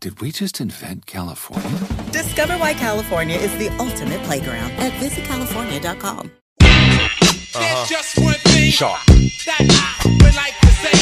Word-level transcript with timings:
Did 0.00 0.20
we 0.20 0.30
just 0.30 0.60
invent 0.60 1.06
California? 1.06 1.78
Discover 2.12 2.58
why 2.58 2.74
California 2.74 3.36
is 3.36 3.50
the 3.58 3.68
ultimate 3.78 4.22
playground 4.24 4.70
at 4.72 4.92
visitcalifornia.com. 4.92 6.30
Uh-huh. 6.60 7.86
just 7.88 8.18
one 8.18 8.34
thing 8.34 8.70
Sharp. 8.70 9.00
that 9.06 9.58
I 9.58 10.08
would 10.22 10.34
like 10.36 10.58
to 10.60 10.66
say. 10.68 10.92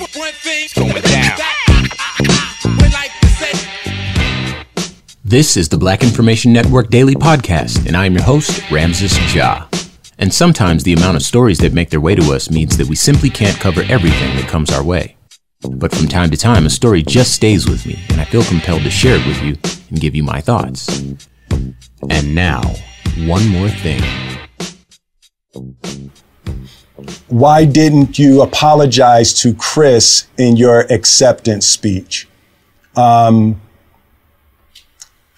Just 0.00 0.16
one 0.16 0.32
thing 0.32 0.68
Going 0.74 1.02
down. 1.02 1.36
that 1.36 1.88
I 1.98 2.76
would 2.80 2.92
like 2.94 3.12
to 3.20 3.26
say. 3.28 5.12
This 5.22 5.56
is 5.58 5.68
the 5.68 5.76
Black 5.76 6.02
Information 6.02 6.52
Network 6.54 6.88
Daily 6.88 7.14
Podcast, 7.14 7.86
and 7.86 7.94
I 7.96 8.06
am 8.06 8.14
your 8.14 8.22
host, 8.24 8.68
Ramses 8.70 9.16
Ja. 9.34 9.66
And 10.18 10.32
sometimes 10.32 10.82
the 10.82 10.94
amount 10.94 11.16
of 11.18 11.22
stories 11.22 11.58
that 11.58 11.74
make 11.74 11.90
their 11.90 12.00
way 12.00 12.14
to 12.14 12.32
us 12.32 12.50
means 12.50 12.78
that 12.78 12.86
we 12.88 12.96
simply 12.96 13.28
can't 13.28 13.56
cover 13.58 13.82
everything 13.82 14.34
that 14.36 14.48
comes 14.48 14.70
our 14.70 14.82
way. 14.82 15.16
But 15.68 15.94
from 15.94 16.08
time 16.08 16.30
to 16.30 16.36
time, 16.36 16.64
a 16.64 16.70
story 16.70 17.02
just 17.02 17.34
stays 17.34 17.68
with 17.68 17.84
me, 17.84 17.98
and 18.08 18.20
I 18.20 18.24
feel 18.24 18.42
compelled 18.42 18.82
to 18.82 18.90
share 18.90 19.16
it 19.16 19.26
with 19.26 19.42
you 19.42 19.58
and 19.90 20.00
give 20.00 20.14
you 20.14 20.22
my 20.22 20.40
thoughts. 20.40 20.88
And 22.08 22.34
now, 22.34 22.62
one 23.18 23.46
more 23.48 23.68
thing. 23.68 24.02
Why 27.28 27.64
didn't 27.64 28.18
you 28.18 28.42
apologize 28.42 29.34
to 29.42 29.54
Chris 29.54 30.26
in 30.38 30.56
your 30.56 30.80
acceptance 30.92 31.66
speech? 31.66 32.26
Um, 32.96 33.60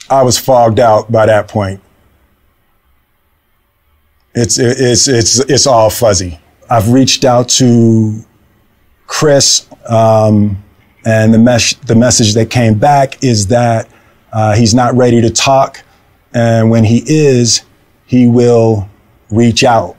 I 0.09 0.23
was 0.23 0.39
fogged 0.39 0.79
out 0.79 1.11
by 1.11 1.27
that 1.27 1.49
point. 1.49 1.81
It's, 4.35 4.59
it's, 4.59 5.09
it's, 5.09 5.39
it's 5.41 5.67
all 5.67 5.91
fuzzy. 5.91 6.39
I've 6.71 6.91
reached 6.91 7.25
out 7.25 7.49
to 7.51 8.25
Chris, 9.13 9.69
um, 9.91 10.65
and 11.05 11.35
the, 11.35 11.39
mes- 11.39 11.77
the 11.85 11.95
message 11.95 12.33
that 12.33 12.49
came 12.49 12.79
back 12.79 13.23
is 13.23 13.47
that 13.49 13.87
uh, 14.33 14.55
he's 14.55 14.75
not 14.75 14.95
ready 14.97 15.21
to 15.21 15.29
talk. 15.29 15.85
And 16.33 16.71
when 16.71 16.83
he 16.83 17.03
is, 17.07 17.63
he 18.07 18.27
will 18.27 18.89
reach 19.31 19.65
out. 19.65 19.97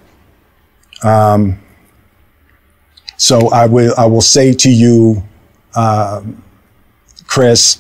Um, 1.04 1.60
so 3.16 3.50
I 3.52 3.68
will, 3.68 3.94
I 4.00 4.08
will 4.08 4.20
say 4.20 4.52
to 4.52 4.70
you, 4.70 5.24
um, 5.76 6.44
Chris, 7.28 7.80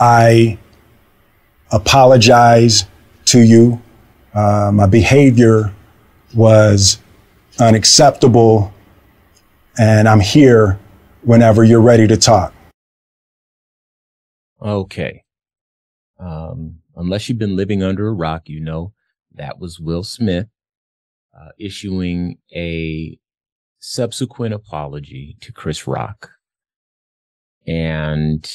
I 0.00 0.58
apologize 1.70 2.86
to 3.26 3.40
you. 3.40 3.80
Uh, 4.32 4.70
my 4.72 4.86
behavior 4.86 5.74
was 6.34 6.98
unacceptable, 7.60 8.71
and 9.78 10.08
I'm 10.08 10.20
here 10.20 10.78
whenever 11.22 11.64
you're 11.64 11.80
ready 11.80 12.06
to 12.06 12.16
talk. 12.16 12.54
Okay. 14.60 15.24
Um, 16.18 16.78
unless 16.96 17.28
you've 17.28 17.38
been 17.38 17.56
living 17.56 17.82
under 17.82 18.08
a 18.08 18.12
rock, 18.12 18.42
you 18.46 18.60
know 18.60 18.92
that 19.34 19.58
was 19.58 19.80
Will 19.80 20.04
Smith 20.04 20.46
uh, 21.36 21.50
issuing 21.58 22.38
a 22.54 23.18
subsequent 23.78 24.54
apology 24.54 25.36
to 25.40 25.52
Chris 25.52 25.86
Rock 25.86 26.30
and 27.66 28.50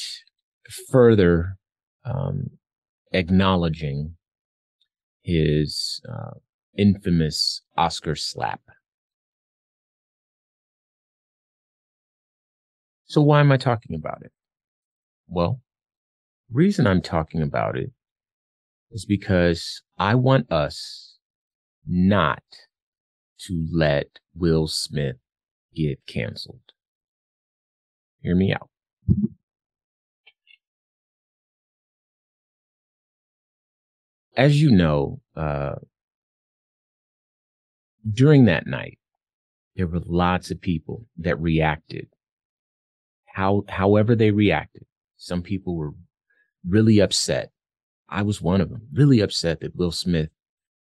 further 0.90 1.56
um, 2.04 2.50
acknowledging 3.12 4.14
his 5.22 6.00
uh, 6.08 6.38
infamous 6.76 7.62
Oscar 7.76 8.14
slap. 8.14 8.60
So 13.08 13.22
why 13.22 13.40
am 13.40 13.50
I 13.50 13.56
talking 13.56 13.96
about 13.96 14.20
it? 14.22 14.32
Well, 15.28 15.62
reason 16.52 16.86
I'm 16.86 17.00
talking 17.00 17.40
about 17.40 17.76
it 17.76 17.90
is 18.90 19.06
because 19.06 19.82
I 19.98 20.14
want 20.14 20.52
us 20.52 21.16
not 21.86 22.42
to 23.46 23.66
let 23.72 24.18
Will 24.34 24.66
Smith 24.68 25.16
get 25.74 26.00
canceled. 26.06 26.60
Hear 28.20 28.34
me 28.34 28.52
out. 28.52 28.68
As 34.36 34.60
you 34.60 34.70
know, 34.70 35.20
uh, 35.34 35.76
during 38.10 38.44
that 38.44 38.66
night, 38.66 38.98
there 39.76 39.86
were 39.86 40.00
lots 40.04 40.50
of 40.50 40.60
people 40.60 41.06
that 41.16 41.40
reacted. 41.40 42.08
How, 43.38 43.62
however 43.68 44.16
they 44.16 44.32
reacted. 44.32 44.84
Some 45.16 45.42
people 45.42 45.76
were 45.76 45.92
really 46.66 46.98
upset. 46.98 47.52
I 48.08 48.22
was 48.22 48.42
one 48.42 48.60
of 48.60 48.68
them, 48.68 48.88
really 48.92 49.20
upset 49.20 49.60
that 49.60 49.76
Will 49.76 49.92
Smith 49.92 50.30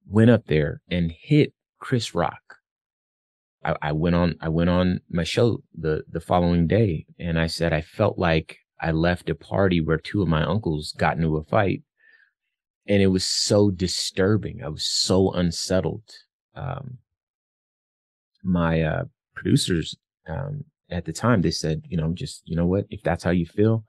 went 0.09 0.31
up 0.31 0.47
there 0.47 0.81
and 0.89 1.11
hit 1.11 1.53
Chris 1.81 2.15
Rock. 2.15 2.59
I, 3.65 3.75
I, 3.83 3.91
went 3.91 4.15
on, 4.15 4.37
I 4.41 4.51
went 4.51 4.71
on 4.71 5.01
my 5.11 5.25
show 5.25 5.65
the, 5.77 6.05
the 6.09 6.21
following 6.21 6.69
day 6.69 7.07
and 7.19 7.41
I 7.41 7.49
said, 7.49 7.73
I 7.73 7.81
felt 7.81 8.21
like 8.21 8.59
I 8.81 8.93
left 8.93 9.31
a 9.31 9.35
party 9.35 9.81
where 9.81 9.99
two 9.99 10.23
of 10.23 10.29
my 10.29 10.45
uncles 10.45 10.95
got 10.97 11.17
into 11.17 11.39
a 11.39 11.43
fight 11.43 11.83
and 12.87 13.03
it 13.03 13.09
was 13.09 13.25
so 13.25 13.73
disturbing. 13.73 14.61
I 14.65 14.69
was 14.69 14.87
so 14.87 15.33
unsettled. 15.33 16.09
Um, 16.55 16.99
my, 18.45 18.83
uh, 18.83 19.05
producers, 19.35 19.97
um, 20.29 20.67
at 20.91 21.05
the 21.05 21.13
time, 21.13 21.43
they 21.43 21.51
said, 21.51 21.83
you 21.89 21.97
know, 21.97 22.13
just, 22.13 22.43
you 22.45 22.57
know 22.57 22.67
what, 22.67 22.87
if 22.91 23.03
that's 23.03 23.25
how 23.25 23.31
you 23.31 23.47
feel, 23.47 23.85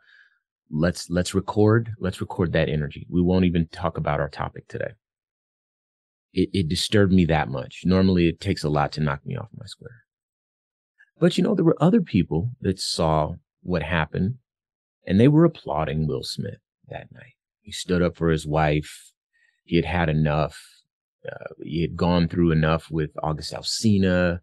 let's, 0.70 1.10
let's 1.10 1.34
record, 1.34 1.92
let's 2.00 2.22
record 2.22 2.54
that 2.54 2.70
energy. 2.70 3.08
We 3.10 3.22
won't 3.22 3.46
even 3.46 3.68
talk 3.68 3.98
about 3.98 4.20
our 4.20 4.30
topic 4.30 4.68
today 4.68 4.92
it, 6.34 6.50
it 6.54 6.70
disturbed 6.70 7.14
me 7.14 7.26
that 7.26 7.50
much. 7.50 7.82
Normally 7.86 8.28
it 8.28 8.40
takes 8.40 8.64
a 8.64 8.70
lot 8.70 8.92
to 8.94 9.02
knock 9.02 9.26
me 9.26 9.36
off 9.36 9.50
my 9.56 9.66
square. 9.66 10.04
But 11.20 11.38
you 11.38 11.44
know, 11.44 11.56
there 11.56 11.66
were 11.66 11.82
other 11.82 12.02
people 12.02 12.52
that 12.62 12.80
saw 12.80 13.36
what 13.62 13.84
happened 13.84 14.36
and 15.06 15.20
they 15.20 15.28
were 15.28 15.46
applauding 15.46 16.08
Will 16.08 16.24
Smith 16.24 16.60
that 16.88 17.12
night. 17.12 17.34
He 17.62 17.72
stood 17.72 18.02
up 18.02 18.16
for 18.16 18.30
his 18.30 18.48
wife. 18.48 19.12
He 19.64 19.76
had 19.76 19.86
had 19.86 20.10
enough. 20.10 20.60
Uh, 21.30 21.54
he 21.64 21.82
had 21.82 21.98
gone 21.98 22.28
through 22.28 22.52
enough 22.52 22.90
with 22.90 23.12
August 23.22 23.54
Alsina, 23.54 24.40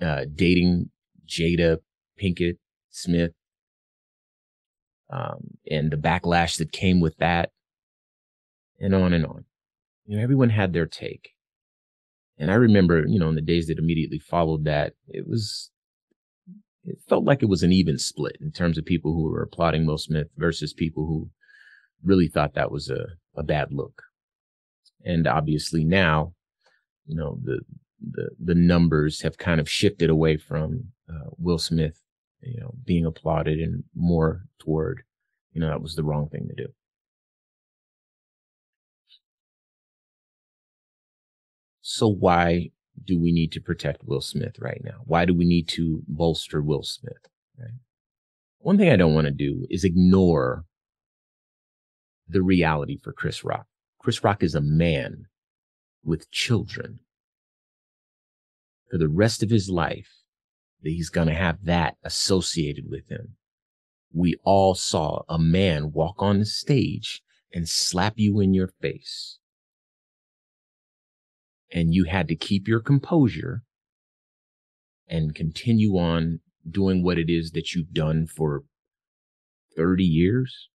uh, 0.00 0.24
dating 0.32 0.90
Jada 1.28 1.78
Pinkett 2.20 2.58
Smith. 2.90 3.32
um, 5.10 5.58
and 5.70 5.90
the 5.90 5.96
backlash 5.96 6.58
that 6.58 6.72
came 6.72 7.00
with 7.00 7.16
that, 7.18 7.50
and 8.78 8.94
on 8.94 9.12
and 9.12 9.24
on. 9.24 9.44
You 10.06 10.16
know, 10.16 10.22
everyone 10.22 10.50
had 10.50 10.72
their 10.72 10.86
take. 10.86 11.30
And 12.38 12.50
I 12.50 12.54
remember, 12.54 13.04
you 13.06 13.18
know, 13.18 13.28
in 13.28 13.34
the 13.34 13.40
days 13.40 13.66
that 13.66 13.78
immediately 13.78 14.18
followed 14.18 14.64
that, 14.64 14.92
it 15.08 15.26
was, 15.26 15.70
it 16.84 16.98
felt 17.08 17.24
like 17.24 17.42
it 17.42 17.48
was 17.48 17.62
an 17.62 17.72
even 17.72 17.98
split 17.98 18.36
in 18.40 18.52
terms 18.52 18.78
of 18.78 18.84
people 18.84 19.12
who 19.12 19.24
were 19.24 19.42
applauding 19.42 19.86
Will 19.86 19.98
Smith 19.98 20.28
versus 20.36 20.72
people 20.72 21.06
who 21.06 21.30
really 22.02 22.28
thought 22.28 22.54
that 22.54 22.70
was 22.70 22.88
a, 22.88 23.06
a 23.36 23.42
bad 23.42 23.72
look. 23.72 24.02
And 25.04 25.26
obviously 25.26 25.84
now, 25.84 26.34
you 27.06 27.16
know, 27.16 27.38
the, 27.42 27.60
the, 28.00 28.30
the 28.42 28.54
numbers 28.54 29.22
have 29.22 29.38
kind 29.38 29.60
of 29.60 29.68
shifted 29.68 30.10
away 30.10 30.36
from 30.36 30.92
uh, 31.08 31.30
Will 31.38 31.58
Smith, 31.58 32.02
you 32.40 32.60
know, 32.60 32.74
being 32.84 33.04
applauded 33.04 33.58
and 33.58 33.84
more 33.94 34.44
toward, 34.58 35.02
you 35.52 35.60
know, 35.60 35.68
that 35.68 35.82
was 35.82 35.96
the 35.96 36.04
wrong 36.04 36.28
thing 36.28 36.48
to 36.48 36.54
do. 36.54 36.68
So 41.80 42.06
why 42.06 42.70
do 43.04 43.18
we 43.18 43.32
need 43.32 43.52
to 43.52 43.60
protect 43.60 44.04
Will 44.04 44.20
Smith 44.20 44.58
right 44.58 44.80
now? 44.84 45.00
Why 45.04 45.24
do 45.24 45.34
we 45.34 45.44
need 45.44 45.68
to 45.68 46.02
bolster 46.06 46.60
Will 46.60 46.82
Smith? 46.82 47.26
Right? 47.58 47.70
One 48.58 48.76
thing 48.76 48.90
I 48.90 48.96
don't 48.96 49.14
want 49.14 49.26
to 49.26 49.32
do 49.32 49.66
is 49.70 49.84
ignore 49.84 50.64
the 52.28 52.42
reality 52.42 52.98
for 52.98 53.12
Chris 53.12 53.42
Rock. 53.42 53.66
Chris 53.98 54.22
Rock 54.22 54.42
is 54.42 54.54
a 54.54 54.60
man 54.60 55.26
with 56.04 56.30
children. 56.30 57.00
For 58.90 58.98
the 58.98 59.08
rest 59.08 59.42
of 59.42 59.50
his 59.50 59.68
life, 59.68 60.08
that 60.82 60.90
he's 60.90 61.10
going 61.10 61.28
to 61.28 61.34
have 61.34 61.64
that 61.64 61.96
associated 62.02 62.84
with 62.88 63.08
him. 63.10 63.36
We 64.12 64.36
all 64.44 64.74
saw 64.74 65.22
a 65.28 65.38
man 65.38 65.92
walk 65.92 66.16
on 66.22 66.38
the 66.38 66.46
stage 66.46 67.22
and 67.52 67.68
slap 67.68 68.14
you 68.16 68.40
in 68.40 68.54
your 68.54 68.68
face. 68.80 69.38
And 71.70 71.92
you 71.92 72.04
had 72.04 72.28
to 72.28 72.36
keep 72.36 72.66
your 72.66 72.80
composure 72.80 73.62
and 75.06 75.34
continue 75.34 75.98
on 75.98 76.40
doing 76.68 77.02
what 77.02 77.18
it 77.18 77.28
is 77.28 77.52
that 77.52 77.74
you've 77.74 77.92
done 77.92 78.26
for 78.26 78.62
30 79.76 80.04
years. 80.04 80.68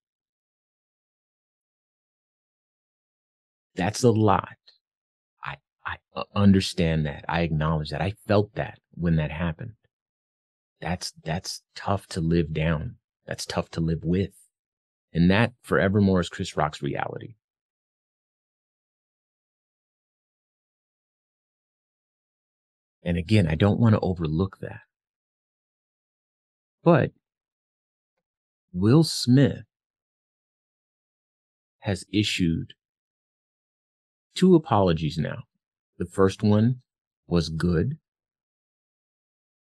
That's 3.76 4.04
a 4.04 4.12
lot. 4.12 4.63
I, 5.86 5.98
uh, 6.16 6.24
understand 6.36 7.06
that. 7.06 7.26
I 7.28 7.42
acknowledge 7.42 7.90
that. 7.90 8.02
I 8.02 8.14
felt 8.28 8.56
that 8.56 8.80
when 8.94 9.16
that 9.18 9.32
happened. 9.32 9.74
That's, 10.82 11.14
that's 11.24 11.62
tough 11.76 12.08
to 12.08 12.22
live 12.22 12.54
down. 12.54 12.96
That's 13.26 13.46
tough 13.46 13.70
to 13.72 13.82
live 13.82 14.04
with. 14.04 14.32
And 15.14 15.30
that 15.30 15.54
forevermore 15.62 16.20
is 16.20 16.30
Chris 16.30 16.58
Rock's 16.58 16.82
reality. 16.82 17.36
And 23.04 23.18
again, 23.18 23.48
I 23.48 23.56
don't 23.56 23.80
want 23.80 23.96
to 23.96 24.00
overlook 24.00 24.60
that. 24.62 24.82
But 26.84 27.12
Will 28.72 29.04
Smith 29.04 29.64
has 31.80 32.06
issued 32.12 32.74
two 34.36 34.56
apologies 34.56 35.18
now. 35.18 35.44
The 35.98 36.06
first 36.06 36.44
one 36.44 36.82
was 37.28 37.50
good. 37.50 37.98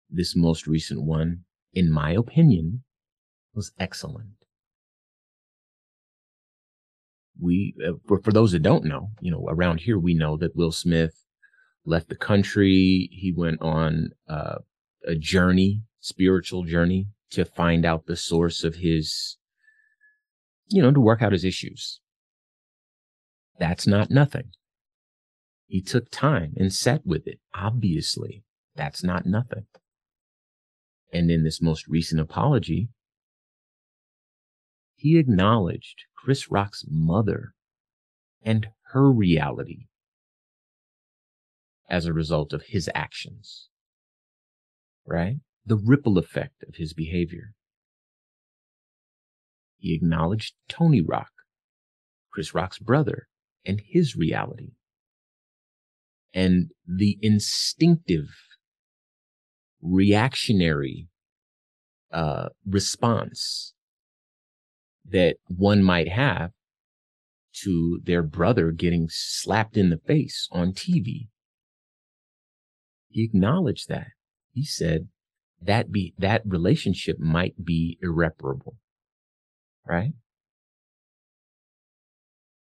This 0.09 0.35
most 0.35 0.67
recent 0.67 1.03
one, 1.03 1.45
in 1.73 1.91
my 1.91 2.11
opinion, 2.11 2.83
was 3.53 3.71
excellent. 3.79 4.29
We, 7.39 7.75
uh, 7.85 7.93
for, 8.07 8.21
for 8.21 8.31
those 8.31 8.51
that 8.51 8.63
don't 8.63 8.85
know, 8.85 9.11
you 9.21 9.31
know, 9.31 9.45
around 9.47 9.81
here, 9.81 9.97
we 9.97 10.13
know 10.13 10.37
that 10.37 10.55
Will 10.55 10.71
Smith 10.71 11.25
left 11.85 12.09
the 12.09 12.15
country. 12.15 13.09
He 13.11 13.33
went 13.35 13.61
on 13.61 14.11
uh, 14.27 14.59
a 15.05 15.15
journey, 15.15 15.83
spiritual 15.99 16.63
journey 16.63 17.07
to 17.31 17.45
find 17.45 17.85
out 17.85 18.05
the 18.05 18.15
source 18.15 18.63
of 18.63 18.75
his, 18.75 19.37
you 20.67 20.81
know, 20.81 20.91
to 20.91 20.99
work 20.99 21.21
out 21.21 21.31
his 21.31 21.45
issues. 21.45 22.01
That's 23.59 23.87
not 23.87 24.09
nothing. 24.09 24.51
He 25.69 25.83
took 25.83 26.09
time 26.09 26.55
and 26.57 26.73
sat 26.73 27.05
with 27.05 27.27
it. 27.27 27.39
Obviously, 27.53 28.43
that's 28.75 29.03
not 29.03 29.27
nothing. 29.27 29.67
And 31.13 31.29
in 31.29 31.43
this 31.43 31.61
most 31.61 31.87
recent 31.87 32.19
apology, 32.19 32.89
he 34.95 35.19
acknowledged 35.19 36.05
Chris 36.17 36.49
Rock's 36.49 36.85
mother 36.89 37.53
and 38.41 38.69
her 38.93 39.11
reality 39.11 39.85
as 41.87 42.07
a 42.07 42.13
result 42.13 42.51
of 42.51 42.63
his 42.69 42.89
actions. 42.95 43.69
Right? 45.05 45.37
The 45.63 45.77
ripple 45.77 46.17
effect 46.17 46.63
of 46.67 46.75
his 46.77 46.93
behavior. 46.93 47.53
He 49.77 49.93
acknowledged 49.93 50.55
Tony 50.67 51.01
Rock, 51.01 51.29
Chris 52.31 52.55
Rock's 52.55 52.79
brother, 52.79 53.27
and 53.63 53.83
his 53.85 54.15
reality. 54.15 54.71
And 56.33 56.71
the 56.85 57.17
instinctive, 57.21 58.29
reactionary 59.81 61.07
uh, 62.11 62.49
response 62.65 63.73
that 65.05 65.37
one 65.47 65.83
might 65.83 66.09
have 66.09 66.51
to 67.63 67.99
their 68.03 68.21
brother 68.21 68.71
getting 68.71 69.07
slapped 69.09 69.75
in 69.75 69.89
the 69.89 69.97
face 69.97 70.47
on 70.51 70.71
TV 70.71 71.29
he 73.09 73.23
acknowledged 73.23 73.89
that. 73.89 74.11
He 74.53 74.63
said 74.63 75.09
that 75.61 75.91
be, 75.91 76.13
that 76.17 76.43
relationship 76.45 77.19
might 77.19 77.65
be 77.65 77.97
irreparable. 78.01 78.77
Right? 79.85 80.13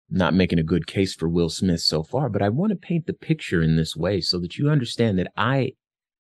Not 0.08 0.35
making 0.35 0.61
a 0.61 0.64
good 0.64 0.87
case 0.87 1.14
for 1.14 1.29
Will 1.29 1.49
Smith 1.49 1.81
so 1.81 2.03
far, 2.03 2.29
but 2.29 2.43
I 2.43 2.49
want 2.49 2.70
to 2.70 2.76
paint 2.76 3.06
the 3.06 3.12
picture 3.12 3.62
in 3.62 3.76
this 3.76 3.97
way 3.97 4.20
so 4.20 4.38
that 4.38 4.56
you 4.56 4.69
understand 4.69 5.19
that 5.19 5.32
I 5.37 5.73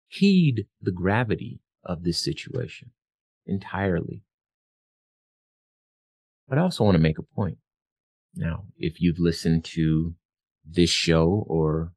heed 0.07 0.65
the 0.81 0.91
gravity 0.91 1.59
of 1.83 2.03
this 2.03 2.17
situation 2.17 2.91
entirely. 3.45 4.23
But 6.47 6.57
I 6.57 6.61
also 6.61 6.83
want 6.83 6.95
to 6.95 7.01
make 7.01 7.19
a 7.19 7.23
point. 7.23 7.57
Now, 8.35 8.65
if 8.77 8.99
you've 8.99 9.19
listened 9.19 9.65
to 9.65 10.15
this 10.65 10.89
show 10.89 11.45
or 11.47 11.93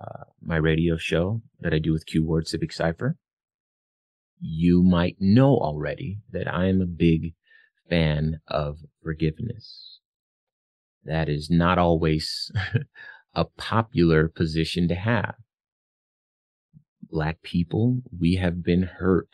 uh, 0.00 0.24
my 0.42 0.56
radio 0.56 0.96
show 0.96 1.42
that 1.60 1.72
I 1.72 1.78
do 1.78 1.92
with 1.92 2.06
Q 2.06 2.24
Ward 2.24 2.48
Civic 2.48 2.72
Cipher, 2.72 3.16
you 4.40 4.82
might 4.82 5.16
know 5.18 5.56
already 5.56 6.20
that 6.30 6.52
I 6.52 6.66
am 6.66 6.80
a 6.80 6.86
big 6.86 7.34
fan 7.88 8.40
of 8.46 8.78
forgiveness. 9.02 9.97
That 11.08 11.30
is 11.30 11.48
not 11.48 11.78
always 11.78 12.52
a 13.34 13.46
popular 13.46 14.28
position 14.28 14.88
to 14.88 14.94
have. 14.94 15.36
Black 17.10 17.40
people, 17.42 18.02
we 18.16 18.34
have 18.34 18.62
been 18.62 18.82
hurt 18.82 19.30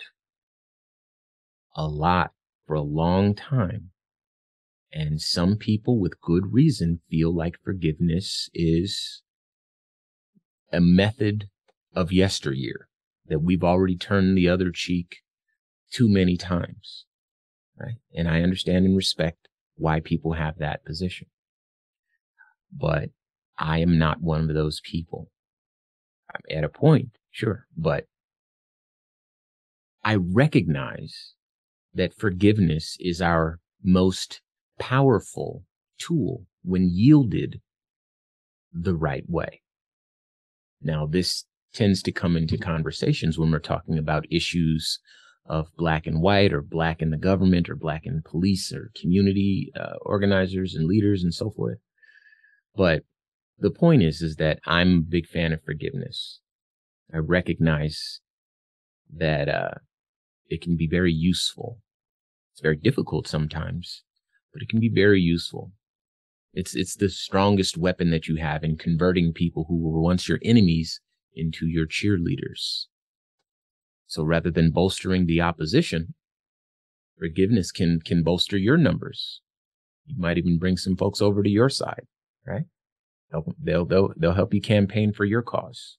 a 1.74 1.88
lot 1.88 2.30
for 2.64 2.74
a 2.74 2.80
long 2.80 3.34
time. 3.34 3.90
And 4.92 5.20
some 5.20 5.56
people 5.56 5.98
with 5.98 6.20
good 6.20 6.52
reason 6.52 7.00
feel 7.10 7.34
like 7.34 7.56
forgiveness 7.64 8.48
is 8.54 9.22
a 10.72 10.80
method 10.80 11.48
of 11.92 12.12
yesteryear 12.12 12.88
that 13.26 13.42
we've 13.42 13.64
already 13.64 13.96
turned 13.96 14.38
the 14.38 14.48
other 14.48 14.70
cheek 14.70 15.16
too 15.90 16.08
many 16.08 16.36
times. 16.36 17.06
Right. 17.76 17.96
And 18.14 18.28
I 18.28 18.42
understand 18.42 18.84
and 18.84 18.96
respect 18.96 19.48
why 19.74 19.98
people 19.98 20.34
have 20.34 20.58
that 20.58 20.84
position. 20.84 21.26
But 22.76 23.10
I 23.58 23.78
am 23.78 23.98
not 23.98 24.20
one 24.20 24.48
of 24.48 24.54
those 24.54 24.80
people. 24.80 25.30
I'm 26.34 26.58
at 26.58 26.64
a 26.64 26.68
point, 26.68 27.10
sure, 27.30 27.66
but 27.76 28.06
I 30.02 30.16
recognize 30.16 31.34
that 31.94 32.14
forgiveness 32.14 32.96
is 33.00 33.22
our 33.22 33.60
most 33.82 34.40
powerful 34.78 35.64
tool 35.98 36.46
when 36.62 36.88
yielded 36.90 37.60
the 38.72 38.94
right 38.94 39.24
way. 39.28 39.62
Now, 40.82 41.06
this 41.06 41.44
tends 41.72 42.02
to 42.02 42.12
come 42.12 42.36
into 42.36 42.58
conversations 42.58 43.38
when 43.38 43.50
we're 43.50 43.58
talking 43.58 43.98
about 43.98 44.26
issues 44.30 44.98
of 45.46 45.68
black 45.76 46.06
and 46.06 46.20
white 46.20 46.52
or 46.52 46.62
black 46.62 47.02
in 47.02 47.10
the 47.10 47.16
government 47.16 47.68
or 47.68 47.76
black 47.76 48.06
in 48.06 48.22
police 48.24 48.72
or 48.72 48.90
community 48.98 49.72
uh, 49.78 49.94
organizers 50.02 50.74
and 50.74 50.86
leaders 50.86 51.22
and 51.22 51.34
so 51.34 51.50
forth. 51.50 51.78
But 52.76 53.04
the 53.58 53.70
point 53.70 54.02
is, 54.02 54.22
is 54.22 54.36
that 54.36 54.60
I'm 54.66 54.98
a 54.98 55.10
big 55.10 55.26
fan 55.26 55.52
of 55.52 55.62
forgiveness. 55.64 56.40
I 57.12 57.18
recognize 57.18 58.20
that, 59.14 59.48
uh, 59.48 59.74
it 60.48 60.60
can 60.62 60.76
be 60.76 60.86
very 60.88 61.12
useful 61.12 61.78
It's 62.52 62.60
very 62.62 62.76
difficult 62.76 63.26
sometimes, 63.28 64.04
but 64.52 64.62
it 64.62 64.68
can 64.68 64.80
be 64.80 64.90
very 64.90 65.20
useful. 65.20 65.72
It's, 66.52 66.76
it's 66.76 66.96
the 66.96 67.08
strongest 67.08 67.76
weapon 67.76 68.10
that 68.10 68.28
you 68.28 68.36
have 68.36 68.64
in 68.64 68.76
converting 68.76 69.32
people 69.32 69.66
who 69.68 69.78
were 69.78 70.00
once 70.00 70.28
your 70.28 70.38
enemies 70.44 71.00
into 71.34 71.66
your 71.66 71.86
cheerleaders. 71.86 72.86
So 74.06 74.22
rather 74.24 74.50
than 74.50 74.70
bolstering 74.70 75.26
the 75.26 75.40
opposition, 75.40 76.14
forgiveness 77.18 77.72
can, 77.72 78.00
can 78.00 78.22
bolster 78.22 78.58
your 78.58 78.76
numbers. 78.76 79.40
You 80.06 80.16
might 80.18 80.38
even 80.38 80.58
bring 80.58 80.76
some 80.76 80.96
folks 80.96 81.22
over 81.22 81.42
to 81.42 81.50
your 81.50 81.70
side, 81.70 82.06
right? 82.46 82.64
They'll, 83.30 83.86
they'll, 83.86 84.12
they'll, 84.16 84.34
help 84.34 84.54
you 84.54 84.60
campaign 84.60 85.12
for 85.12 85.24
your 85.24 85.42
cause. 85.42 85.98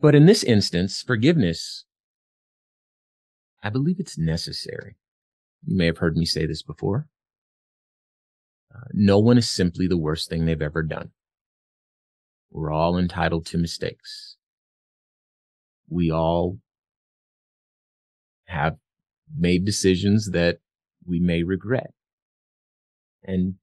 But 0.00 0.14
in 0.14 0.26
this 0.26 0.42
instance, 0.42 1.02
forgiveness, 1.02 1.84
I 3.62 3.70
believe 3.70 4.00
it's 4.00 4.18
necessary. 4.18 4.96
You 5.64 5.76
may 5.76 5.86
have 5.86 5.98
heard 5.98 6.16
me 6.16 6.24
say 6.24 6.46
this 6.46 6.62
before. 6.62 7.08
Uh, 8.74 8.88
no 8.92 9.18
one 9.18 9.38
is 9.38 9.48
simply 9.48 9.86
the 9.86 9.96
worst 9.96 10.28
thing 10.28 10.44
they've 10.44 10.60
ever 10.60 10.82
done. 10.82 11.10
We're 12.50 12.72
all 12.72 12.98
entitled 12.98 13.46
to 13.46 13.58
mistakes. 13.58 14.36
We 15.88 16.10
all 16.10 16.58
have 18.46 18.76
made 19.34 19.64
decisions 19.64 20.30
that 20.30 20.58
we 21.04 21.20
may 21.20 21.42
regret. 21.42 21.92
And 23.24 23.54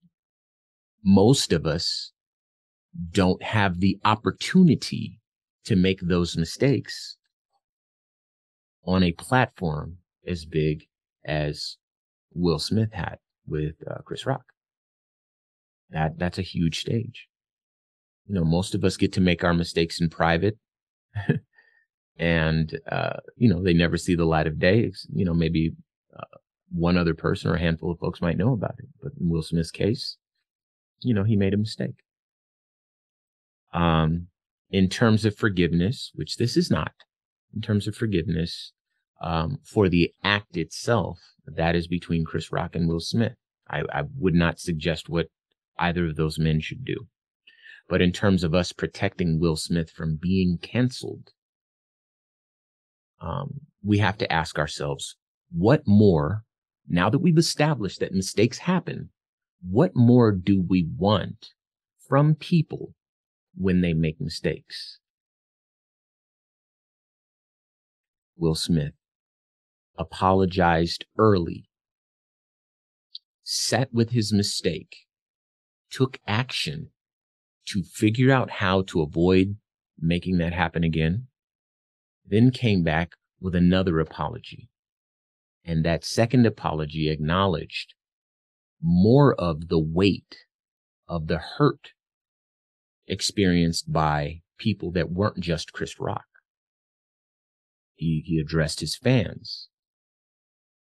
most 1.03 1.51
of 1.51 1.65
us 1.65 2.11
don't 3.11 3.41
have 3.43 3.79
the 3.79 3.99
opportunity 4.05 5.19
to 5.65 5.75
make 5.75 5.99
those 6.01 6.37
mistakes 6.37 7.17
on 8.85 9.03
a 9.03 9.11
platform 9.13 9.97
as 10.27 10.45
big 10.45 10.85
as 11.25 11.77
Will 12.33 12.59
Smith 12.59 12.93
had 12.93 13.17
with 13.47 13.75
uh, 13.89 14.01
Chris 14.05 14.25
Rock. 14.25 14.43
That 15.89 16.17
that's 16.17 16.39
a 16.39 16.43
huge 16.43 16.79
stage. 16.79 17.27
You 18.27 18.35
know, 18.35 18.45
most 18.45 18.73
of 18.73 18.83
us 18.83 18.97
get 18.97 19.13
to 19.13 19.21
make 19.21 19.43
our 19.43 19.53
mistakes 19.53 20.01
in 20.01 20.09
private. 20.09 20.57
and 22.17 22.79
uh, 22.91 23.17
you 23.35 23.49
know, 23.49 23.61
they 23.61 23.73
never 23.73 23.97
see 23.97 24.15
the 24.15 24.25
light 24.25 24.47
of 24.47 24.59
day. 24.59 24.91
You 25.13 25.25
know, 25.25 25.33
maybe 25.33 25.73
uh, 26.17 26.37
one 26.71 26.97
other 26.97 27.13
person 27.13 27.51
or 27.51 27.55
a 27.55 27.59
handful 27.59 27.91
of 27.91 27.99
folks 27.99 28.21
might 28.21 28.37
know 28.37 28.53
about 28.53 28.75
it. 28.79 28.85
But 29.01 29.11
in 29.19 29.29
Will 29.29 29.43
Smith's 29.43 29.71
case, 29.71 30.17
you 31.03 31.13
know, 31.13 31.23
he 31.23 31.35
made 31.35 31.53
a 31.53 31.57
mistake. 31.57 31.95
Um, 33.73 34.27
in 34.69 34.89
terms 34.89 35.25
of 35.25 35.35
forgiveness, 35.35 36.11
which 36.15 36.37
this 36.37 36.57
is 36.57 36.69
not, 36.71 36.93
in 37.55 37.61
terms 37.61 37.87
of 37.87 37.95
forgiveness, 37.95 38.73
um, 39.21 39.59
for 39.63 39.89
the 39.89 40.11
act 40.23 40.57
itself, 40.57 41.19
that 41.45 41.75
is 41.75 41.87
between 41.87 42.25
Chris 42.25 42.51
Rock 42.51 42.75
and 42.75 42.87
Will 42.87 42.99
Smith. 42.99 43.35
I, 43.69 43.83
I 43.93 44.03
would 44.17 44.35
not 44.35 44.59
suggest 44.59 45.09
what 45.09 45.27
either 45.79 46.05
of 46.05 46.15
those 46.15 46.37
men 46.37 46.59
should 46.59 46.83
do. 46.83 47.07
But 47.89 48.01
in 48.01 48.11
terms 48.11 48.43
of 48.43 48.53
us 48.53 48.71
protecting 48.71 49.39
Will 49.39 49.55
Smith 49.55 49.91
from 49.91 50.17
being 50.21 50.57
canceled, 50.61 51.31
um, 53.21 53.61
we 53.83 53.99
have 53.99 54.17
to 54.17 54.31
ask 54.31 54.57
ourselves, 54.57 55.15
what 55.51 55.83
more, 55.85 56.43
now 56.87 57.09
that 57.09 57.19
we've 57.19 57.37
established 57.37 57.99
that 57.99 58.13
mistakes 58.13 58.57
happen, 58.59 59.09
what 59.67 59.95
more 59.95 60.31
do 60.31 60.61
we 60.61 60.87
want 60.97 61.51
from 62.07 62.35
people 62.35 62.93
when 63.55 63.81
they 63.81 63.93
make 63.93 64.19
mistakes? 64.19 64.99
Will 68.35 68.55
Smith 68.55 68.93
apologized 69.97 71.05
early, 71.17 71.69
sat 73.43 73.93
with 73.93 74.09
his 74.09 74.33
mistake, 74.33 75.05
took 75.91 76.19
action 76.27 76.89
to 77.67 77.83
figure 77.83 78.31
out 78.31 78.49
how 78.49 78.81
to 78.81 79.01
avoid 79.01 79.57
making 79.99 80.37
that 80.39 80.53
happen 80.53 80.83
again, 80.83 81.27
then 82.25 82.51
came 82.51 82.83
back 82.83 83.13
with 83.39 83.55
another 83.55 83.99
apology. 83.99 84.69
And 85.63 85.85
that 85.85 86.03
second 86.03 86.45
apology 86.45 87.09
acknowledged 87.09 87.93
more 88.83 89.33
of 89.35 89.69
the 89.69 89.79
weight 89.79 90.35
of 91.07 91.27
the 91.27 91.39
hurt 91.57 91.91
experienced 93.07 93.91
by 93.91 94.41
people 94.57 94.91
that 94.91 95.11
weren't 95.11 95.39
just 95.39 95.73
Chris 95.73 95.99
Rock. 95.99 96.25
He, 97.95 98.23
he 98.25 98.39
addressed 98.39 98.81
his 98.81 98.95
fans. 98.95 99.69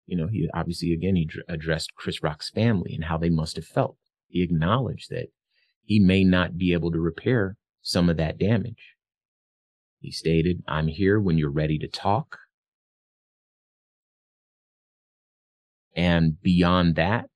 You 0.05 0.17
know, 0.17 0.27
he 0.27 0.49
obviously, 0.53 0.91
again, 0.91 1.15
he 1.15 1.29
addressed 1.47 1.95
Chris 1.95 2.21
Rock's 2.21 2.49
family 2.49 2.93
and 2.93 3.05
how 3.05 3.17
they 3.17 3.29
must 3.29 3.55
have 3.55 3.65
felt. 3.65 3.97
He 4.27 4.43
acknowledged 4.43 5.09
that 5.09 5.27
he 5.85 5.99
may 5.99 6.23
not 6.23 6.57
be 6.57 6.73
able 6.73 6.91
to 6.91 6.99
repair 6.99 7.57
some 7.81 8.09
of 8.09 8.17
that 8.17 8.37
damage. 8.37 8.95
He 9.99 10.11
stated, 10.11 10.63
I'm 10.67 10.87
here 10.87 11.19
when 11.19 11.37
you're 11.37 11.49
ready 11.49 11.77
to 11.79 11.87
talk. 11.87 12.39
And 15.95 16.41
beyond 16.41 16.95
that, 16.95 17.29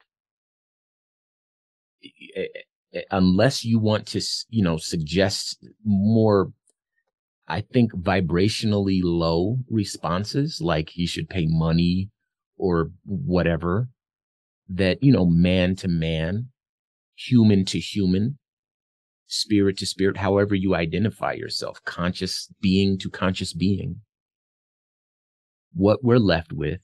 unless 3.12 3.64
you 3.64 3.80
want 3.80 4.08
to, 4.08 4.22
you 4.50 4.64
know, 4.64 4.78
suggest 4.78 5.66
more, 5.84 6.52
I 7.48 7.62
think 7.62 7.94
vibrationally 7.94 9.02
low 9.04 9.60
responses, 9.70 10.62
like 10.62 10.90
he 10.90 11.06
should 11.06 11.30
pay 11.30 11.46
money 11.48 12.10
or 12.58 12.92
whatever, 13.06 13.90
that, 14.70 15.02
you 15.02 15.12
know, 15.12 15.26
man 15.26 15.76
to 15.78 15.88
man, 15.88 16.50
human 17.16 17.66
to 17.66 17.80
human, 17.80 18.38
spirit 19.28 19.78
to 19.78 19.86
spirit, 19.86 20.18
however 20.18 20.56
you 20.56 20.76
identify 20.76 21.34
yourself, 21.34 21.84
conscious 21.84 22.52
being 22.62 22.98
to 23.00 23.10
conscious 23.10 23.54
being. 23.54 24.02
What 25.74 26.04
we're 26.04 26.18
left 26.18 26.52
with 26.54 26.80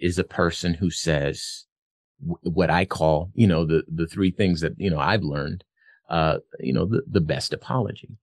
is 0.00 0.18
a 0.18 0.24
person 0.24 0.74
who 0.74 0.90
says 0.90 1.66
what 2.42 2.70
I 2.70 2.84
call, 2.84 3.30
you 3.34 3.46
know, 3.46 3.64
the, 3.64 3.84
the 3.88 4.06
three 4.06 4.30
things 4.30 4.60
that, 4.60 4.72
you 4.76 4.90
know, 4.90 4.98
I've 4.98 5.22
learned, 5.22 5.64
uh, 6.08 6.38
you 6.60 6.72
know, 6.72 6.86
the, 6.86 7.02
the 7.10 7.20
best 7.20 7.52
apology. 7.52 8.16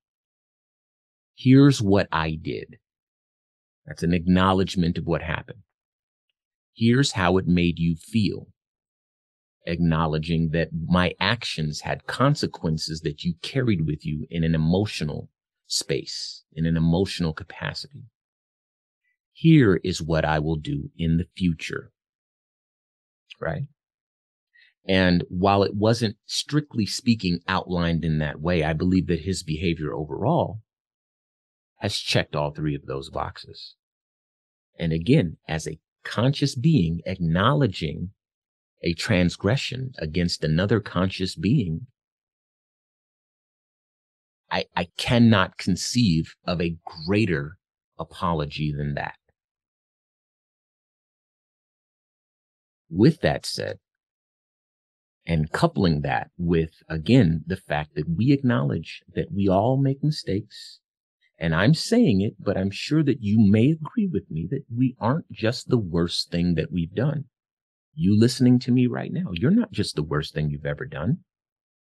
Here's 1.36 1.82
what 1.82 2.08
I 2.12 2.32
did. 2.32 2.78
That's 3.86 4.04
an 4.04 4.14
acknowledgement 4.14 4.98
of 4.98 5.06
what 5.06 5.22
happened. 5.22 5.64
Here's 6.74 7.14
how 7.14 7.38
it 7.38 7.48
made 7.48 7.80
you 7.80 7.96
feel 7.96 8.48
acknowledging 9.66 10.50
that 10.50 10.70
my 10.88 11.14
actions 11.20 11.82
had 11.82 12.08
consequences 12.08 13.02
that 13.02 13.24
you 13.24 13.34
carried 13.42 13.86
with 13.86 14.06
you 14.06 14.26
in 14.30 14.44
an 14.44 14.56
emotional 14.56 15.30
space, 15.68 16.44
in 16.54 16.66
an 16.66 16.78
emotional 16.78 17.34
capacity. 17.34 18.04
Here 19.34 19.80
is 19.84 20.02
what 20.02 20.26
I 20.26 20.40
will 20.40 20.56
do 20.56 20.90
in 20.98 21.18
the 21.18 21.28
future. 21.36 21.92
Right. 23.40 23.64
And 24.88 25.24
while 25.30 25.64
it 25.64 25.76
wasn't 25.76 26.18
strictly 26.26 26.86
speaking 26.86 27.40
outlined 27.48 28.04
in 28.04 28.18
that 28.18 28.42
way, 28.42 28.64
I 28.64 28.74
believe 28.74 29.08
that 29.08 29.22
his 29.22 29.44
behavior 29.44 29.94
overall 29.94 30.62
has 31.78 31.98
checked 31.98 32.36
all 32.36 32.52
three 32.52 32.76
of 32.76 32.86
those 32.86 33.10
boxes. 33.10 33.76
And 34.80 34.92
again, 34.92 35.38
as 35.48 35.68
a 35.68 35.80
conscious 36.04 36.56
being 36.56 37.02
acknowledging 37.06 38.12
a 38.82 38.94
transgression 38.94 39.92
against 40.00 40.44
another 40.44 40.80
conscious 40.80 41.36
being, 41.36 41.88
I, 44.50 44.66
I 44.76 44.88
cannot 44.98 45.58
conceive 45.58 46.36
of 46.46 46.60
a 46.60 46.78
greater 47.06 47.58
apology 47.98 48.74
than 48.76 48.96
that. 48.96 49.16
With 52.90 53.22
that 53.22 53.46
said, 53.46 53.80
and 55.26 55.52
coupling 55.52 56.02
that 56.02 56.32
with, 56.38 56.72
again, 56.90 57.44
the 57.46 57.58
fact 57.58 57.96
that 57.96 58.10
we 58.10 58.32
acknowledge 58.32 59.04
that 59.14 59.32
we 59.32 59.48
all 59.48 59.78
make 59.78 60.04
mistakes. 60.04 60.80
And 61.38 61.56
I'm 61.56 61.74
saying 61.74 62.22
it, 62.22 62.36
but 62.40 62.58
I'm 62.58 62.72
sure 62.72 63.04
that 63.04 63.22
you 63.22 63.40
may 63.40 63.72
agree 63.72 64.08
with 64.08 64.30
me 64.30 64.48
that 64.52 64.66
we 64.76 64.96
aren't 65.00 65.32
just 65.32 65.70
the 65.70 65.78
worst 65.78 66.32
thing 66.32 66.56
that 66.56 66.72
we've 66.72 66.94
done 66.94 67.26
you 67.94 68.18
listening 68.18 68.60
to 68.60 68.72
me 68.72 68.88
right 68.88 69.12
now, 69.12 69.28
you're 69.34 69.52
not 69.52 69.72
just 69.72 69.96
the 69.96 70.04
worst 70.04 70.34
thing 70.34 70.50
you've 70.50 70.66
ever 70.66 70.86
done. 70.86 71.20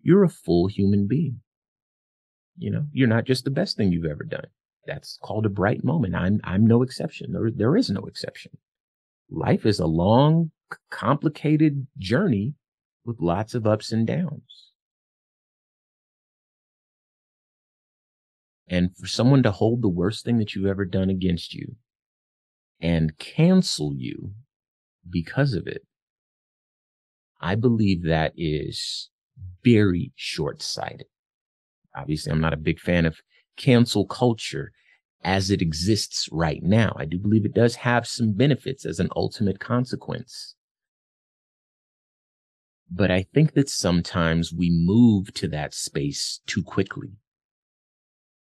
You're 0.01 0.24
a 0.24 0.30
full 0.30 0.68
human 0.68 1.08
being. 1.08 1.42
You 2.58 2.72
know, 2.72 2.86
you're 2.92 3.08
not 3.08 3.25
just 3.25 3.46
the 3.46 3.51
best 3.51 3.77
thing 3.77 3.92
you've 3.92 4.06
ever 4.06 4.24
done. 4.24 4.48
That's 4.86 5.18
called 5.24 5.46
a 5.46 5.50
bright 5.50 5.84
moment. 5.84 6.15
I'm, 6.15 6.39
I'm 6.44 6.68
no 6.68 6.82
exception. 6.82 7.32
There, 7.32 7.50
there 7.53 7.77
is 7.77 7.89
no 7.89 8.01
exception. 8.01 8.51
Life 9.30 9.65
is 9.65 9.80
a 9.80 9.88
long, 9.88 10.51
complicated 10.92 11.88
journey 11.98 12.53
with 13.05 13.19
lots 13.19 13.53
of 13.53 13.67
ups 13.67 13.91
and 13.91 14.07
downs. 14.07 14.72
And 18.67 18.95
for 18.95 19.07
someone 19.07 19.43
to 19.43 19.51
hold 19.51 19.81
the 19.81 19.89
worst 19.89 20.24
thing 20.25 20.38
that 20.38 20.55
you've 20.55 20.65
ever 20.65 20.86
done 20.86 21.10
against 21.10 21.53
you 21.53 21.75
and 22.81 23.17
cancel 23.17 23.93
you 23.95 24.33
because 25.10 25.53
of 25.53 25.67
it. 25.67 25.83
I 27.39 27.55
believe 27.55 28.03
that 28.03 28.33
is 28.38 29.10
very 29.63 30.13
short 30.15 30.62
sighted. 30.62 31.07
Obviously, 31.95 32.31
I'm 32.31 32.41
not 32.41 32.53
a 32.53 32.57
big 32.57 32.79
fan 32.79 33.05
of 33.05 33.17
cancel 33.57 34.05
culture 34.05 34.72
as 35.24 35.51
it 35.51 35.62
exists 35.62 36.27
right 36.31 36.62
now. 36.63 36.93
I 36.98 37.05
do 37.05 37.17
believe 37.17 37.45
it 37.45 37.53
does 37.53 37.75
have 37.75 38.07
some 38.07 38.33
benefits 38.33 38.86
as 38.86 39.00
an 39.00 39.10
ultimate 39.15 39.60
consequence. 39.60 40.55
But 42.95 43.09
I 43.09 43.23
think 43.33 43.53
that 43.53 43.69
sometimes 43.69 44.53
we 44.53 44.69
move 44.69 45.33
to 45.35 45.47
that 45.47 45.73
space 45.73 46.41
too 46.45 46.62
quickly. 46.62 47.13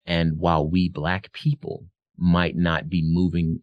And 0.03 0.39
while 0.39 0.67
we 0.67 0.89
black 0.89 1.31
people 1.31 1.85
might 2.17 2.55
not 2.55 2.89
be 2.89 3.03
moving 3.03 3.59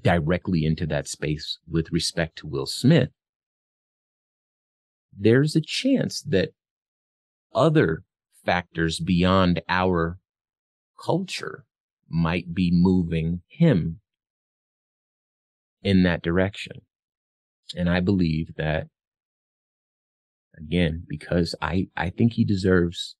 directly 0.00 0.64
into 0.64 0.86
that 0.86 1.08
space 1.08 1.58
with 1.68 1.90
respect 1.90 2.38
to 2.38 2.46
Will 2.46 2.66
Smith, 2.66 3.08
there's 5.12 5.56
a 5.56 5.60
chance 5.60 6.22
that 6.22 6.50
other 7.52 8.04
factors 8.44 9.00
beyond 9.00 9.60
our 9.68 10.20
culture 11.04 11.64
might 12.08 12.54
be 12.54 12.70
moving 12.72 13.42
him 13.48 13.98
in 15.82 16.04
that 16.04 16.22
direction. 16.22 16.82
And 17.76 17.90
I 17.90 17.98
believe 17.98 18.54
that 18.56 18.86
again, 20.60 21.04
because 21.08 21.54
I, 21.60 21.88
I 21.96 22.10
think 22.10 22.34
he 22.34 22.44
deserves 22.44 23.16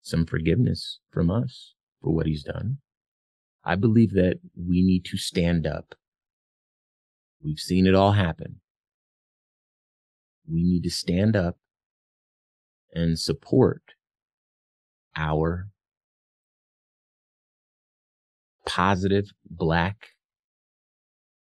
some 0.00 0.26
forgiveness 0.26 1.00
from 1.10 1.30
us 1.30 1.74
for 2.00 2.12
what 2.12 2.26
he's 2.26 2.42
done. 2.42 2.78
I 3.64 3.76
believe 3.76 4.12
that 4.14 4.40
we 4.56 4.82
need 4.82 5.04
to 5.06 5.16
stand 5.16 5.66
up. 5.66 5.94
We've 7.42 7.58
seen 7.58 7.86
it 7.86 7.94
all 7.94 8.12
happen. 8.12 8.60
We 10.48 10.62
need 10.62 10.82
to 10.82 10.90
stand 10.90 11.36
up 11.36 11.56
and 12.92 13.18
support 13.18 13.82
our 15.16 15.68
positive 18.66 19.30
black 19.48 20.08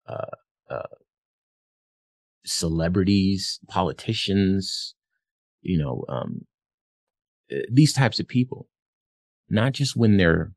uh, 0.09 0.37
uh, 0.71 0.83
celebrities, 2.45 3.59
politicians, 3.69 4.95
you 5.67 5.79
know, 5.79 6.05
um, 6.09 6.47
uh, 7.53 7.67
these 7.71 7.93
types 7.93 8.19
of 8.21 8.29
people, 8.29 8.69
not 9.49 9.73
just 9.73 9.97
when 9.97 10.17
they're 10.17 10.53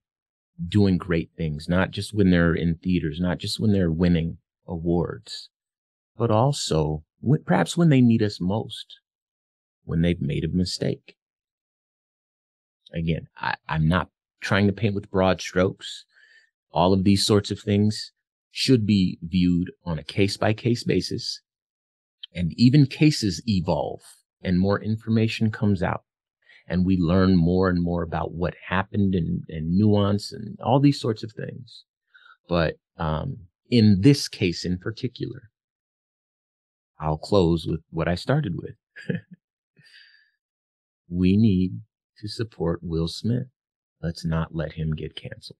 doing 0.67 0.97
great 0.97 1.29
things, 1.37 1.67
not 1.69 1.91
just 1.91 2.13
when 2.13 2.31
they're 2.31 2.53
in 2.53 2.75
theaters, 2.75 3.19
not 3.19 3.37
just 3.37 3.59
when 3.59 3.71
they're 3.71 3.91
winning 3.91 4.37
awards, 4.67 5.49
but 6.17 6.31
also 6.31 7.03
when, 7.21 7.43
perhaps 7.43 7.77
when 7.77 7.89
they 7.89 8.01
need 8.01 8.21
us 8.21 8.39
most, 8.41 8.99
when 9.83 10.01
they've 10.01 10.21
made 10.21 10.43
a 10.43 10.49
mistake. 10.49 11.15
Again, 12.93 13.27
I, 13.37 13.55
I'm 13.67 13.87
not 13.87 14.09
trying 14.41 14.67
to 14.67 14.73
paint 14.73 14.95
with 14.95 15.11
broad 15.11 15.41
strokes. 15.41 16.05
All 16.71 16.93
of 16.93 17.03
these 17.03 17.25
sorts 17.25 17.51
of 17.51 17.59
things 17.59 18.11
should 18.51 18.85
be 18.85 19.19
viewed 19.21 19.71
on 19.85 19.99
a 19.99 20.03
case 20.03 20.37
by 20.37 20.53
case 20.53 20.83
basis. 20.83 21.41
And 22.33 22.53
even 22.57 22.85
cases 22.85 23.41
evolve 23.47 24.01
and 24.41 24.59
more 24.59 24.81
information 24.81 25.51
comes 25.51 25.83
out 25.83 26.03
and 26.67 26.85
we 26.85 26.97
learn 26.97 27.35
more 27.35 27.69
and 27.69 27.81
more 27.81 28.03
about 28.03 28.33
what 28.33 28.53
happened 28.67 29.15
and, 29.15 29.43
and 29.49 29.75
nuance 29.75 30.31
and 30.31 30.57
all 30.63 30.79
these 30.79 30.99
sorts 30.99 31.23
of 31.23 31.31
things. 31.31 31.83
But 32.47 32.75
um, 32.97 33.37
in 33.69 34.01
this 34.01 34.27
case 34.27 34.63
in 34.65 34.77
particular, 34.77 35.49
I'll 36.99 37.17
close 37.17 37.65
with 37.67 37.81
what 37.89 38.07
I 38.07 38.15
started 38.15 38.55
with. 38.55 38.75
we 41.09 41.37
need 41.37 41.79
to 42.19 42.27
support 42.27 42.81
Will 42.83 43.07
Smith. 43.07 43.47
Let's 44.01 44.25
not 44.25 44.53
let 44.53 44.73
him 44.73 44.93
get 44.93 45.15
canceled. 45.15 45.57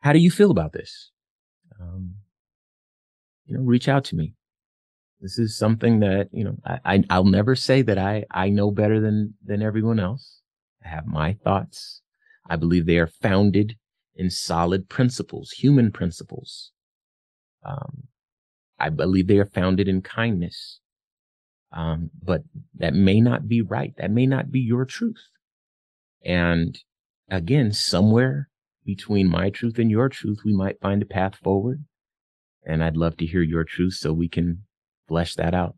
How 0.00 0.12
do 0.12 0.18
you 0.18 0.30
feel 0.30 0.50
about 0.50 0.72
this? 0.72 1.10
Um, 1.78 2.14
you 3.46 3.56
know, 3.56 3.62
reach 3.62 3.88
out 3.88 4.04
to 4.04 4.16
me. 4.16 4.34
This 5.20 5.38
is 5.38 5.56
something 5.56 6.00
that, 6.00 6.28
you 6.32 6.44
know, 6.44 6.56
I, 6.64 7.04
I, 7.10 7.18
will 7.18 7.30
never 7.30 7.54
say 7.54 7.82
that 7.82 7.98
I, 7.98 8.24
I 8.30 8.48
know 8.48 8.70
better 8.70 9.00
than, 9.00 9.34
than 9.44 9.60
everyone 9.60 10.00
else. 10.00 10.40
I 10.84 10.88
have 10.88 11.06
my 11.06 11.34
thoughts. 11.34 12.00
I 12.48 12.56
believe 12.56 12.86
they 12.86 12.98
are 12.98 13.06
founded 13.06 13.76
in 14.14 14.30
solid 14.30 14.88
principles, 14.88 15.50
human 15.50 15.92
principles. 15.92 16.72
Um, 17.64 18.04
I 18.78 18.88
believe 18.88 19.26
they 19.26 19.38
are 19.38 19.46
founded 19.46 19.88
in 19.88 20.00
kindness. 20.00 20.80
Um, 21.72 22.10
but 22.22 22.42
that 22.74 22.94
may 22.94 23.20
not 23.20 23.46
be 23.46 23.60
right. 23.60 23.92
That 23.98 24.10
may 24.10 24.26
not 24.26 24.50
be 24.50 24.60
your 24.60 24.86
truth. 24.86 25.28
And 26.24 26.78
again, 27.30 27.72
somewhere 27.72 28.48
between 28.84 29.28
my 29.28 29.50
truth 29.50 29.78
and 29.78 29.90
your 29.90 30.08
truth, 30.08 30.40
we 30.44 30.54
might 30.54 30.80
find 30.80 31.02
a 31.02 31.06
path 31.06 31.36
forward. 31.36 31.84
And 32.64 32.82
I'd 32.82 32.96
love 32.96 33.16
to 33.18 33.26
hear 33.26 33.42
your 33.42 33.64
truth 33.64 33.94
so 33.94 34.12
we 34.12 34.28
can 34.28 34.64
flesh 35.10 35.34
that 35.34 35.54
out. 35.54 35.74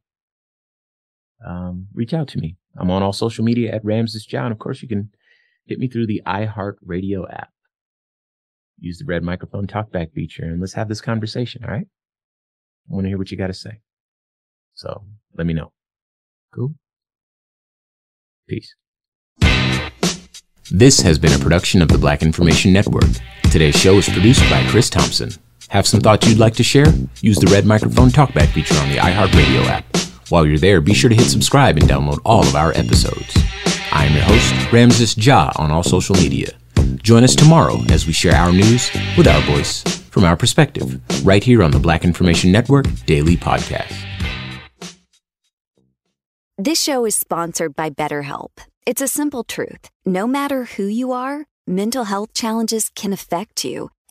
Um, 1.45 1.89
reach 1.95 2.13
out 2.13 2.29
to 2.29 2.39
me. 2.39 2.59
I'm 2.77 2.91
on 2.91 3.03
all 3.03 3.15
social 3.15 3.45
media 3.45 3.75
at 3.75 3.85
Ramses 3.85 4.31
Ja. 4.31 4.47
Of 4.47 4.59
course, 4.59 4.83
you 4.83 4.89
can 4.89 5.09
hit 5.65 5.79
me 5.79 5.89
through 5.89 6.07
the 6.07 6.21
iHeart 6.27 6.75
Radio 6.83 7.27
app. 7.29 7.49
Use 8.79 8.99
the 8.99 9.07
red 9.07 9.23
microphone 9.23 9.67
talkback 9.67 10.13
feature 10.13 10.45
and 10.45 10.61
let's 10.61 10.75
have 10.75 10.89
this 10.89 11.01
conversation. 11.01 11.65
All 11.65 11.71
right. 11.71 11.87
I 12.91 12.95
want 12.95 13.05
to 13.05 13.09
hear 13.09 13.19
what 13.19 13.31
you 13.31 13.39
got 13.39 13.47
to 13.47 13.55
say. 13.55 13.81
So 14.75 15.05
let 15.35 15.47
me 15.47 15.55
know. 15.55 15.73
Cool. 16.55 16.75
Peace. 18.49 18.75
This 20.71 21.01
has 21.01 21.19
been 21.19 21.33
a 21.33 21.39
production 21.39 21.81
of 21.81 21.89
the 21.89 21.99
Black 21.99 22.23
Information 22.23 22.73
Network. 22.73 23.11
Today's 23.51 23.79
show 23.79 23.95
is 23.95 24.09
produced 24.09 24.43
by 24.51 24.67
Chris 24.69 24.91
Thompson. 24.91 25.31
Have 25.73 25.87
some 25.87 26.01
thoughts 26.03 26.29
you'd 26.29 26.37
like 26.37 26.53
to 26.57 26.63
share? 26.63 26.85
Use 27.23 27.39
the 27.39 27.51
red 27.51 27.65
microphone 27.65 28.11
talkback 28.11 28.53
feature 28.53 28.75
on 28.75 28.91
the 28.91 28.97
iHeartRadio 28.97 29.65
app. 29.69 29.97
While 30.29 30.45
you're 30.45 30.59
there, 30.59 30.83
be 30.83 30.93
sure 30.93 31.09
to 31.09 31.17
hit 31.17 31.25
subscribe 31.25 31.79
and 31.79 31.89
download 31.89 32.19
all 32.27 32.43
of 32.43 32.55
our 32.55 32.73
episodes. 32.73 33.35
I 33.91 34.05
am 34.05 34.13
your 34.13 34.23
host, 34.25 34.71
Ramses 34.71 35.17
Ja, 35.17 35.51
on 35.57 35.71
all 35.71 35.83
social 35.83 36.15
media. 36.17 36.51
Join 36.97 37.25
us 37.25 37.35
tomorrow 37.35 37.79
as 37.89 38.07
we 38.07 38.13
share 38.13 38.35
our 38.35 38.53
news 38.53 38.91
with 39.17 39.27
our 39.27 39.41
voice, 39.45 39.83
from 40.11 40.25
our 40.25 40.37
perspective, 40.37 41.01
right 41.25 41.43
here 41.43 41.63
on 41.63 41.71
the 41.71 41.79
Black 41.79 42.05
Information 42.05 42.53
Network 42.53 42.85
Daily 43.07 43.39
Podcast. 43.39 43.97
This 46.59 46.83
show 46.83 47.07
is 47.07 47.15
sponsored 47.15 47.75
by 47.75 47.89
BetterHelp. 47.89 48.51
It's 48.85 49.01
a 49.01 49.09
simple 49.09 49.43
truth. 49.43 49.89
No 50.05 50.27
matter 50.27 50.65
who 50.65 50.85
you 50.85 51.13
are, 51.13 51.47
mental 51.67 52.05
health 52.05 52.35
challenges 52.35 52.91
can 52.95 53.15
affect 53.15 53.65
you, 53.65 53.89